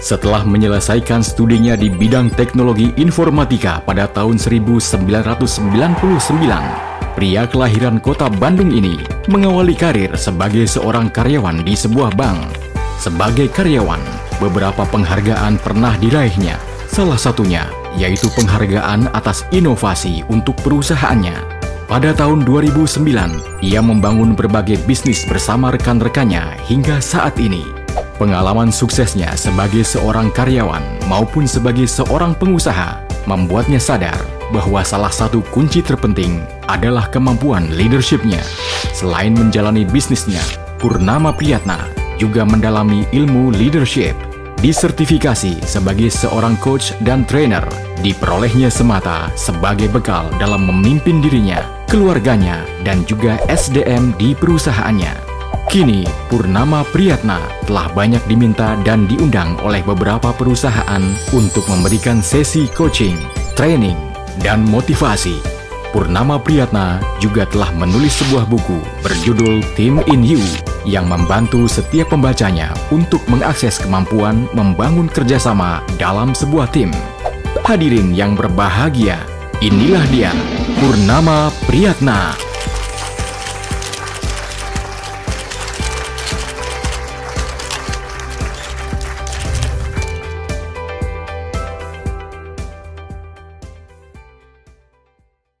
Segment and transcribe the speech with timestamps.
[0.00, 5.36] Setelah menyelesaikan studinya di bidang teknologi informatika pada tahun 1999,
[7.12, 8.96] pria kelahiran kota Bandung ini
[9.28, 12.40] mengawali karir sebagai seorang karyawan di sebuah bank.
[12.96, 14.00] Sebagai karyawan,
[14.40, 16.56] beberapa penghargaan pernah diraihnya.
[16.88, 21.60] Salah satunya yaitu penghargaan atas inovasi untuk perusahaannya.
[21.90, 27.79] Pada tahun 2009, ia membangun berbagai bisnis bersama rekan-rekannya hingga saat ini.
[28.20, 34.20] Pengalaman suksesnya sebagai seorang karyawan maupun sebagai seorang pengusaha membuatnya sadar
[34.52, 38.44] bahwa salah satu kunci terpenting adalah kemampuan leadershipnya.
[38.92, 40.44] Selain menjalani bisnisnya,
[40.76, 41.80] Purnama Priyatna
[42.20, 44.12] juga mendalami ilmu leadership.
[44.60, 47.64] Disertifikasi sebagai seorang coach dan trainer
[48.04, 55.29] diperolehnya semata sebagai bekal dalam memimpin dirinya, keluarganya, dan juga SDM di perusahaannya.
[55.70, 60.98] Kini, Purnama Priyatna telah banyak diminta dan diundang oleh beberapa perusahaan
[61.30, 63.14] untuk memberikan sesi coaching,
[63.54, 63.94] training,
[64.42, 65.38] dan motivasi.
[65.94, 70.42] Purnama Priyatna juga telah menulis sebuah buku berjudul Team in You
[70.82, 76.90] yang membantu setiap pembacanya untuk mengakses kemampuan membangun kerjasama dalam sebuah tim.
[77.62, 79.22] Hadirin yang berbahagia,
[79.62, 80.34] inilah dia,
[80.82, 82.49] Purnama Priyatna.